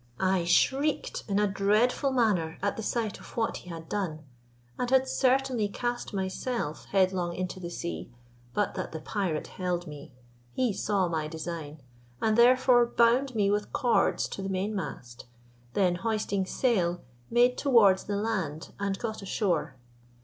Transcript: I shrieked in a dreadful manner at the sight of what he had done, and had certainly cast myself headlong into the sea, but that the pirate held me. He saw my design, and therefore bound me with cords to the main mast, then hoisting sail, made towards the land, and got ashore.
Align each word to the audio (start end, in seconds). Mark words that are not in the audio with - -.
I 0.19 0.45
shrieked 0.45 1.23
in 1.27 1.37
a 1.37 1.45
dreadful 1.45 2.11
manner 2.11 2.57
at 2.63 2.75
the 2.75 2.81
sight 2.81 3.19
of 3.19 3.37
what 3.37 3.57
he 3.57 3.69
had 3.69 3.87
done, 3.87 4.23
and 4.79 4.89
had 4.89 5.07
certainly 5.07 5.67
cast 5.67 6.11
myself 6.11 6.85
headlong 6.85 7.35
into 7.35 7.59
the 7.59 7.69
sea, 7.69 8.11
but 8.51 8.73
that 8.73 8.93
the 8.93 8.99
pirate 8.99 9.45
held 9.45 9.85
me. 9.85 10.11
He 10.53 10.73
saw 10.73 11.07
my 11.07 11.27
design, 11.27 11.83
and 12.19 12.35
therefore 12.35 12.87
bound 12.87 13.35
me 13.35 13.51
with 13.51 13.71
cords 13.73 14.27
to 14.29 14.41
the 14.41 14.49
main 14.49 14.75
mast, 14.75 15.27
then 15.73 15.93
hoisting 15.97 16.47
sail, 16.47 17.01
made 17.29 17.55
towards 17.55 18.05
the 18.05 18.17
land, 18.17 18.73
and 18.79 18.97
got 18.97 19.21
ashore. 19.21 19.75